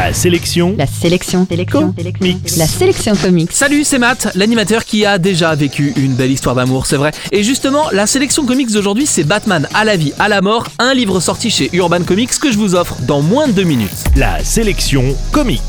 [0.00, 0.74] La sélection.
[0.78, 1.46] La sélection.
[1.46, 1.94] Sélection.
[2.22, 2.56] Mix.
[2.56, 3.52] La sélection comics.
[3.52, 7.10] Salut, c'est Matt, l'animateur qui a déjà vécu une belle histoire d'amour, c'est vrai.
[7.32, 10.94] Et justement, la sélection comics d'aujourd'hui, c'est Batman à la vie, à la mort, un
[10.94, 13.90] livre sorti chez Urban Comics que je vous offre dans moins de deux minutes.
[14.16, 15.60] La sélection comics.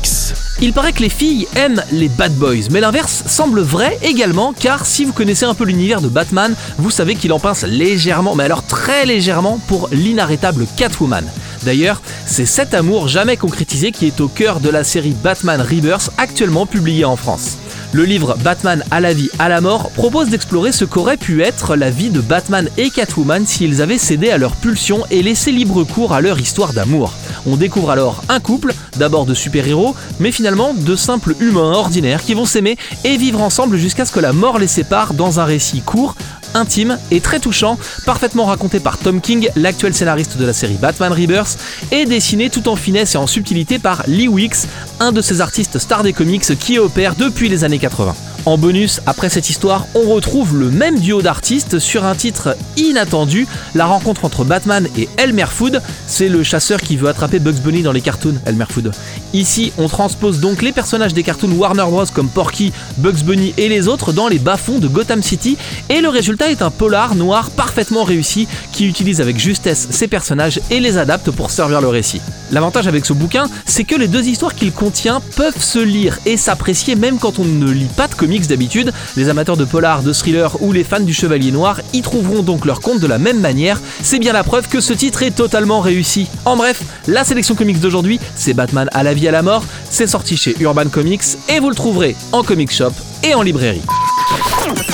[0.62, 4.86] Il paraît que les filles aiment les bad boys, mais l'inverse semble vrai également, car
[4.86, 8.44] si vous connaissez un peu l'univers de Batman, vous savez qu'il en pince légèrement, mais
[8.44, 11.24] alors très légèrement, pour l'inarrêtable Catwoman.
[11.64, 16.10] D'ailleurs, c'est cet amour jamais concrétisé qui est au cœur de la série Batman Rebirth
[16.18, 17.56] actuellement publiée en France.
[17.94, 21.76] Le livre Batman à la vie, à la mort propose d'explorer ce qu'aurait pu être
[21.76, 25.84] la vie de Batman et Catwoman s'ils avaient cédé à leur pulsion et laissé libre
[25.84, 27.12] cours à leur histoire d'amour.
[27.44, 32.32] On découvre alors un couple, d'abord de super-héros, mais finalement de simples humains ordinaires qui
[32.32, 35.82] vont s'aimer et vivre ensemble jusqu'à ce que la mort les sépare dans un récit
[35.82, 36.14] court,
[36.54, 41.12] intime et très touchant, parfaitement raconté par Tom King, l'actuel scénariste de la série Batman
[41.12, 41.58] Rebirth,
[41.90, 44.66] et dessiné tout en finesse et en subtilité par Lee Wicks,
[45.00, 48.14] un de ces artistes stars des comics qui opère depuis les années 80.
[48.44, 53.46] En bonus, après cette histoire, on retrouve le même duo d'artistes sur un titre inattendu,
[53.76, 55.80] la rencontre entre Batman et Elmer Food.
[56.08, 58.90] C'est le chasseur qui veut attraper Bugs Bunny dans les cartoons, Elmer Food.
[59.32, 62.04] Ici, on transpose donc les personnages des cartoons Warner Bros.
[62.12, 65.56] comme Porky, Bugs Bunny et les autres dans les bas-fonds de Gotham City,
[65.88, 70.60] et le résultat est un polar noir parfaitement réussi qui utilise avec justesse ces personnages
[70.68, 72.20] et les adapte pour servir le récit.
[72.52, 76.36] L'avantage avec ce bouquin, c'est que les deux histoires qu'il contient peuvent se lire et
[76.36, 78.92] s'apprécier même quand on ne lit pas de comics d'habitude.
[79.16, 82.66] Les amateurs de polar, de thriller ou les fans du Chevalier Noir y trouveront donc
[82.66, 83.80] leur compte de la même manière.
[84.02, 86.28] C'est bien la preuve que ce titre est totalement réussi.
[86.44, 89.64] En bref, la sélection comics d'aujourd'hui, c'est Batman à la vie à la mort.
[89.88, 92.92] C'est sorti chez Urban Comics et vous le trouverez en comic shop
[93.24, 93.82] et en librairie.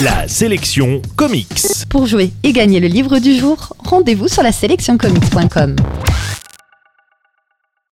[0.00, 1.60] La sélection comics.
[1.88, 5.74] Pour jouer et gagner le livre du jour, rendez-vous sur la sélectioncomics.com.